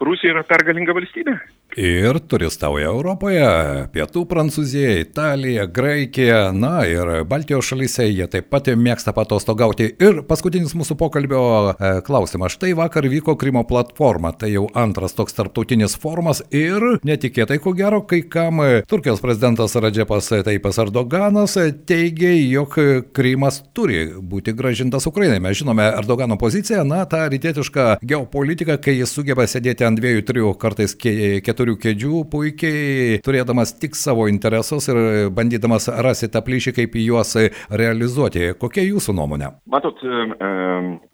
Rusija 0.00 0.36
yra 0.36 0.44
pergalinga 0.46 0.94
valstybė 0.96 1.38
ir 1.76 2.18
turistauja 2.18 2.88
Europoje- 2.88 3.44
Pietų 3.94 4.24
Prancūzija, 4.26 4.96
Italija, 5.00 5.66
Graikija, 5.66 6.52
na 6.52 6.86
ir 6.86 7.24
Baltijos 7.24 7.68
šalyse 7.68 8.08
jie 8.08 8.26
taip 8.26 8.48
pat 8.50 8.66
mėgsta 8.66 9.12
patostogauti. 9.12 9.92
Ir 10.00 10.22
paskutinis 10.22 10.74
mūsų 10.74 10.96
pokalbio 10.96 11.74
e, 11.78 12.00
klausimas. 12.02 12.52
Štai 12.56 12.72
vakar 12.74 13.02
vyko 13.02 13.36
Krymo 13.36 13.64
platforma, 13.64 14.32
tai 14.32 14.52
jau 14.52 14.70
antras 14.74 15.12
toks 15.12 15.34
tarptautinis 15.34 15.96
formas 15.98 16.42
ir 16.50 16.80
netikėtai 17.04 17.60
ko 17.60 17.72
gero, 17.72 18.00
kai 18.02 18.22
kam 18.22 18.56
Turkijos 18.88 19.20
prezidentas 19.20 19.76
Radžepas 19.76 20.32
Taipas 20.44 20.78
Erdoganas 20.78 21.58
teigia, 21.86 22.32
jog 22.50 22.78
Krymas 23.12 23.62
turi 23.74 24.06
būti 24.16 24.56
gražintas 24.56 25.06
Ukrainai. 25.06 25.40
Mes 25.40 25.58
žinome 25.58 25.92
Erdogano 25.98 26.36
poziciją, 26.36 26.84
na, 26.84 27.04
tą 27.04 27.28
rytietišką 27.28 27.95
geopolitiką, 28.02 28.76
kai 28.82 28.96
jis 28.98 29.14
sugeba 29.16 29.46
sėdėti 29.48 29.86
ant 29.86 30.00
dviejų, 30.00 30.24
trijų, 30.28 30.52
kartais 30.60 30.96
keturių 30.98 31.76
kėdžių, 31.82 32.22
puikiai 32.32 33.18
turėdamas 33.24 33.74
tik 33.80 33.96
savo 33.98 34.26
interesus 34.32 34.88
ir 34.92 35.30
bandydamas 35.36 35.88
rasti 36.04 36.28
tą 36.32 36.42
plyšį, 36.46 36.76
kaip 36.76 36.96
juos 37.00 37.34
realizuoti. 37.70 38.52
Kokia 38.60 38.86
jūsų 38.86 39.16
nuomonė? 39.16 39.52
Matot, 39.72 40.00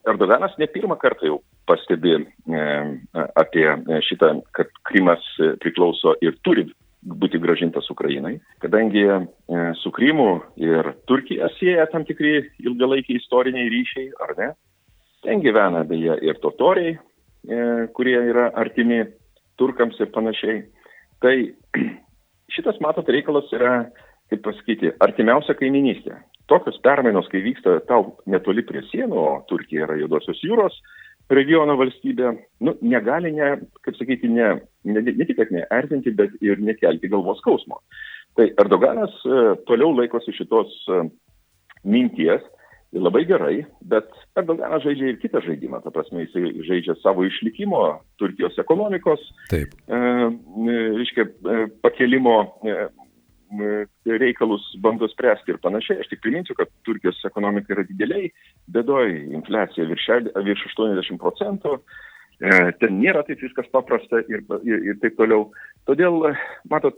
Erdoganas 0.09 0.55
ne 0.59 0.67
pirmą 0.73 0.99
kartą 1.01 1.29
jau 1.31 1.41
pastebi 1.69 2.19
apie 3.39 3.67
šitą, 4.09 4.35
kad 4.57 4.71
Krymas 4.89 5.23
priklauso 5.63 6.17
ir 6.25 6.35
turi 6.43 6.67
būti 7.03 7.41
gražintas 7.43 7.89
Ukrainai, 7.91 8.37
kadangi 8.63 9.07
su 9.83 9.91
Krymu 9.95 10.29
ir 10.63 10.93
Turkija 11.11 11.49
sieja 11.59 11.89
tam 11.91 12.05
tikri 12.07 12.45
ilgalaikiai 12.63 13.19
istoriniai 13.19 13.71
ryšiai, 13.73 14.13
ar 14.23 14.37
ne? 14.39 14.53
Ten 15.23 15.43
gyvena 15.43 15.85
beje 15.87 16.17
ir 16.27 16.39
totoriai, 16.43 16.97
kurie 17.95 18.17
yra 18.31 18.49
artimi 18.59 19.03
turkams 19.59 20.01
ir 20.01 20.11
panašiai. 20.15 20.63
Tai 21.23 21.35
šitas, 22.55 22.81
matot, 22.83 23.09
reikalas 23.09 23.51
yra, 23.55 23.77
kaip 24.33 24.43
pasakyti, 24.47 24.95
artimiausia 25.05 25.55
kaiminystė. 25.59 26.19
Tokios 26.51 26.81
permainos, 26.85 27.29
kai 27.31 27.43
vyksta 27.45 27.79
tau 27.89 28.17
netoli 28.27 28.65
prie 28.67 28.83
sienų, 28.91 29.17
o 29.17 29.39
Turkija 29.49 29.87
yra 29.87 29.97
Jodosios 30.01 30.43
jūros 30.43 30.81
regiono 31.33 31.77
valstybė, 31.79 32.33
nu, 32.67 32.75
negali, 32.85 33.31
ne, 33.37 33.55
kaip 33.87 33.97
sakyti, 33.97 34.29
ne, 34.29 34.57
ne, 34.85 35.03
ne 35.07 35.27
tik, 35.29 35.39
neerzinti, 35.55 36.13
bet 36.19 36.35
ir 36.45 36.61
nekelti 36.61 37.09
galvos 37.13 37.41
skausmo. 37.41 37.81
Tai 38.37 38.49
Erdoganas 38.61 39.15
e, 39.25 39.43
toliau 39.69 39.93
laikosi 39.97 40.35
šitos 40.37 40.75
e, 40.89 41.03
minties, 42.93 43.03
labai 43.03 43.25
gerai, 43.27 43.65
bet 43.81 44.09
Erdoganas 44.37 44.83
žaidžia 44.85 45.13
ir 45.13 45.19
kitą 45.21 45.41
žaidimą, 45.41 45.83
ta 45.83 45.91
prasme, 45.91 46.27
jis 46.27 46.65
žaidžia 46.67 46.95
savo 47.03 47.25
išlikimo, 47.25 48.01
Turkijos 48.19 48.59
ekonomikos, 48.59 49.21
Taip. 49.51 49.75
e, 49.89 49.97
reiškia, 50.99 51.25
e, 51.25 51.67
pakelimo 51.83 52.59
e, 52.65 52.89
reikalus 54.07 54.63
bando 54.81 55.09
spręsti 55.09 55.53
ir 55.53 55.59
panašiai. 55.61 56.01
Aš 56.01 56.09
tik 56.09 56.23
priminsiu, 56.23 56.55
kad 56.55 56.69
Turkijos 56.85 57.21
ekonomika 57.25 57.75
yra 57.75 57.85
dideliai, 57.85 58.31
bėdoj 58.73 59.35
infliacija 59.35 59.87
virš, 59.87 60.09
virš 60.45 60.65
80 60.73 61.21
procentų, 61.21 61.77
e, 62.41 62.73
ten 62.81 62.99
nėra 63.01 63.25
taip 63.27 63.41
viskas 63.43 63.69
paprasta 63.73 64.23
ir, 64.29 64.45
ir, 64.65 64.85
ir 64.89 64.99
taip 65.03 65.17
toliau. 65.21 65.51
Todėl, 65.89 66.33
matot, 66.71 66.97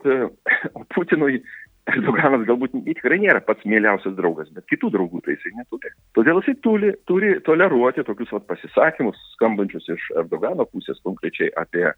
Putinui 0.94 1.42
Erdoganas 1.92 2.46
galbūt 2.48 2.76
tikrai 2.86 3.18
nėra 3.20 3.42
pats 3.44 3.64
mieliausias 3.68 4.14
draugas, 4.16 4.48
bet 4.56 4.64
kitų 4.72 4.88
draugų 4.94 5.20
tai 5.24 5.34
jisai 5.36 5.52
neturi. 5.58 5.90
Todėl 6.16 6.40
jisai 6.40 6.54
turi, 6.64 6.92
turi 7.10 7.34
toleruoti 7.44 8.04
tokius 8.08 8.32
vat, 8.32 8.46
pasisakymus, 8.48 9.20
skambančius 9.34 9.90
iš 9.92 10.06
Erdogano 10.22 10.64
pusės 10.70 11.02
konkrečiai 11.04 11.50
apie 11.60 11.90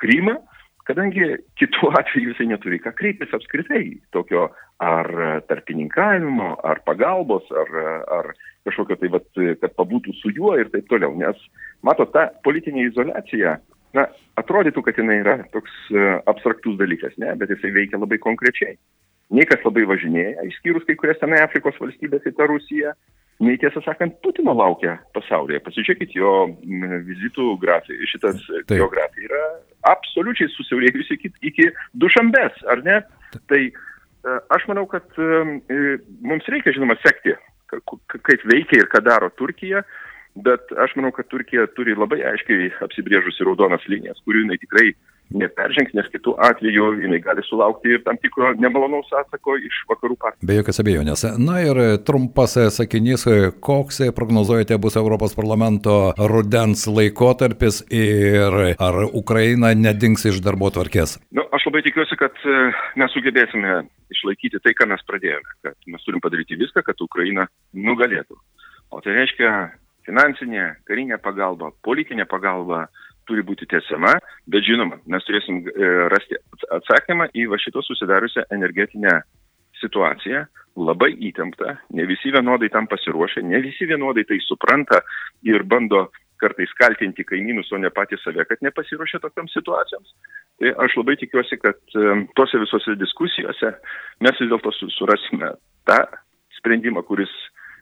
Krymą, 0.00 0.38
kadangi 0.88 1.34
kitų 1.60 1.92
atveju 2.00 2.32
jisai 2.32 2.48
neturi 2.54 2.80
ką 2.80 2.94
kreiptis 2.96 3.36
apskritai 3.36 3.84
tokio 4.16 4.48
ar 4.80 5.12
tarpininkavimo, 5.50 6.54
ar 6.64 6.80
pagalbos, 6.88 7.48
ar, 7.52 7.78
ar 8.16 8.32
kažkokio 8.64 9.00
tai, 9.02 9.12
vat, 9.18 9.28
kad 9.60 9.76
pabūtų 9.76 10.16
su 10.16 10.32
juo 10.32 10.56
ir 10.56 10.72
taip 10.72 10.88
toliau. 10.88 11.12
Nes, 11.18 11.36
matot, 11.84 12.08
ta 12.16 12.30
politinė 12.46 12.88
izolacija 12.88 13.58
na, 13.96 14.08
atrodytų, 14.40 14.80
kad 14.86 14.96
jinai 15.00 15.20
yra 15.20 15.40
toks 15.52 15.76
abstraktus 16.24 16.80
dalykas, 16.80 17.16
ne, 17.20 17.36
bet 17.36 17.52
jisai 17.52 17.76
veikia 17.76 18.00
labai 18.00 18.22
konkrečiai 18.22 18.78
nei 19.34 19.46
kas 19.48 19.62
labai 19.66 19.86
važinėja, 19.90 20.44
išskyrus 20.50 20.86
kai 20.86 20.96
kurias 20.98 21.18
tenai 21.22 21.40
Afrikos 21.42 21.78
valstybės 21.82 22.26
į 22.28 22.34
tą 22.36 22.46
Rusiją, 22.50 22.92
nei 23.44 23.58
tiesą 23.60 23.82
sakant, 23.84 24.16
Putino 24.24 24.54
laukia 24.56 24.96
pasaulyje. 25.16 25.60
Pasižiūrėkit, 25.66 26.14
jo 26.16 26.32
vizitų 27.08 27.56
grafija, 27.62 28.08
šitas 28.12 28.38
Taip. 28.46 28.78
geografija 28.78 29.28
yra 29.28 29.42
absoliučiai 29.92 30.48
susiaurėjusi 30.54 31.18
iki, 31.18 31.32
iki 31.50 31.68
dušambės, 32.00 32.62
ar 32.72 32.82
ne? 32.86 33.02
Tai 33.50 33.60
e, 33.66 34.38
aš 34.56 34.66
manau, 34.70 34.86
kad 34.90 35.20
e, 35.20 35.98
mums 36.24 36.48
reikia, 36.52 36.74
žinoma, 36.76 36.96
sekti, 37.02 37.36
kaip 37.68 38.46
veikia 38.48 38.80
ir 38.80 38.90
ką 38.92 39.02
daro 39.04 39.28
Turkija, 39.36 39.82
bet 40.46 40.72
aš 40.80 40.96
manau, 40.96 41.12
kad 41.16 41.28
Turkija 41.32 41.66
turi 41.76 41.96
labai 41.96 42.22
aiškiai 42.32 42.70
apsibrėžusi 42.86 43.44
raudonas 43.44 43.84
linijas, 43.90 44.20
kurių 44.24 44.46
jinai 44.46 44.58
tikrai 44.62 44.90
neperžengs, 45.34 45.94
nes 45.96 46.08
kitų 46.12 46.36
atveju 46.48 46.90
jinai 47.02 47.18
gali 47.24 47.42
sulaukti 47.46 47.96
ir 47.96 48.02
tam 48.06 48.18
tikro 48.22 48.52
nemalonaus 48.60 49.10
atsako 49.20 49.56
iš 49.58 49.82
vakarų 49.90 50.16
partijų. 50.22 50.48
Be 50.48 50.58
jokios 50.58 50.82
abejonės. 50.82 51.24
Na 51.42 51.58
ir 51.64 51.80
trumpas 52.06 52.56
sakinys, 52.76 53.26
koks 53.64 54.02
prognozuojate 54.16 54.78
bus 54.82 54.98
Europos 55.00 55.34
parlamento 55.38 55.96
rudens 56.30 56.86
laikotarpis 56.86 57.82
ir 57.90 58.76
ar 58.78 59.00
Ukraina 59.10 59.72
nedings 59.74 60.26
iš 60.30 60.42
darbo 60.44 60.70
tvarkės? 60.74 61.18
Nu, 61.34 61.46
aš 61.56 61.66
labai 61.68 61.82
tikiuosi, 61.86 62.18
kad 62.20 62.36
e, 62.46 62.58
mes 63.00 63.14
sugebėsime 63.16 63.80
išlaikyti 64.14 64.62
tai, 64.62 64.76
ką 64.78 64.88
mes 64.92 65.02
pradėjome, 65.08 65.56
kad 65.66 65.76
mes 65.90 66.06
turim 66.06 66.22
padaryti 66.22 66.58
viską, 66.60 66.84
kad 66.86 67.02
Ukraina 67.02 67.48
nugalėtų. 67.74 68.38
O 68.94 69.02
tai 69.02 69.16
reiškia 69.16 69.50
finansinė, 70.06 70.68
karinė 70.86 71.18
pagalba, 71.22 71.72
politinė 71.86 72.28
pagalba, 72.30 72.86
turi 73.28 73.44
būti 73.46 73.68
tęsiama, 73.70 74.14
bet 74.52 74.66
žinoma, 74.66 75.00
mes 75.10 75.24
turėsim 75.26 75.64
e, 75.66 75.88
rasti 76.12 76.38
atsakymą 76.78 77.30
į 77.34 77.48
va 77.52 77.58
šito 77.62 77.82
susidariusią 77.84 78.46
energetinę 78.54 79.18
situaciją, 79.80 80.44
labai 80.76 81.12
įtempta, 81.28 81.76
ne 81.96 82.06
visi 82.08 82.32
vienodai 82.32 82.68
tam 82.72 82.88
pasiruošę, 82.90 83.42
ne 83.44 83.60
visi 83.64 83.88
vienodai 83.88 84.24
tai 84.28 84.38
supranta 84.44 85.02
ir 85.44 85.64
bando 85.64 86.06
kartais 86.40 86.72
kaltinti 86.76 87.24
kaimynus, 87.24 87.70
o 87.72 87.80
ne 87.80 87.88
patys 87.92 88.20
save, 88.24 88.44
kad 88.48 88.60
nepasiruošė 88.64 89.22
tokiams 89.22 89.54
situacijoms. 89.56 90.12
Tai 90.60 90.74
aš 90.84 90.98
labai 91.00 91.16
tikiuosi, 91.20 91.56
kad 91.62 91.80
e, 91.96 92.18
tose 92.36 92.60
visose 92.60 92.96
diskusijose 93.00 93.72
mes 94.24 94.42
vis 94.42 94.52
dėlto 94.52 94.72
surasime 94.92 95.54
tą 95.88 95.98
sprendimą, 96.58 97.04
kuris, 97.08 97.32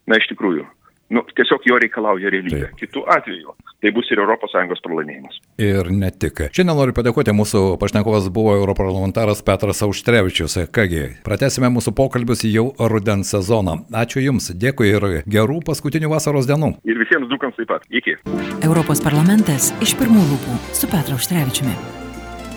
na, 0.06 0.18
iš 0.20 0.30
tikrųjų 0.30 0.66
nu, 1.10 1.24
tiesiog 1.36 1.66
jo 1.68 1.78
reikalauja 1.82 2.32
realybė. 2.32 2.68
Taip. 2.68 2.80
Kitu 2.80 3.04
atveju 3.10 3.54
tai 3.84 3.92
bus 3.92 4.08
ir 4.08 4.20
ES 4.22 4.80
pralaimėjimas. 4.84 5.40
Ir 5.60 5.90
ne 5.92 6.08
tik. 6.10 6.46
Šiandien 6.56 6.78
noriu 6.78 6.94
padėkoti, 6.96 7.34
mūsų 7.36 7.76
pašnekovas 7.82 8.30
buvo 8.32 8.54
europarlamentaras 8.56 9.42
Petras 9.44 9.82
Auštrevičius. 9.84 10.56
Kągi, 10.72 11.02
pratesime 11.26 11.68
mūsų 11.74 11.92
pokalbius 11.98 12.46
jau 12.48 12.70
rudens 12.78 13.34
sezoną. 13.34 13.82
Ačiū 13.92 14.24
Jums, 14.24 14.54
dėkui 14.56 14.88
ir 14.94 15.08
gerų 15.28 15.60
paskutinių 15.68 16.14
vasaros 16.14 16.48
dienų. 16.48 16.78
Ir 16.88 17.02
visiems 17.02 17.28
dukams 17.28 17.60
taip 17.60 17.68
pat. 17.74 17.84
Iki. 17.92 18.16
Europos 18.64 19.04
parlamentas 19.04 19.74
iš 19.84 19.92
pirmų 20.00 20.24
lūpų 20.32 20.56
su 20.72 20.88
Petru 20.88 21.18
Auštrevičiumi. 21.18 21.76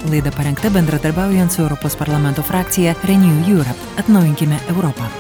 Laida 0.08 0.32
parengta 0.32 0.72
bendradarbiaujant 0.72 1.52
su 1.52 1.66
Europos 1.66 2.00
parlamento 2.00 2.46
frakcija 2.46 2.96
Renew 3.10 3.44
Europe. 3.52 3.82
Atnaujinkime 4.00 4.64
Europą. 4.72 5.12